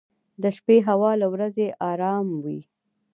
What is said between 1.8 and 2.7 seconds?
ارام وي.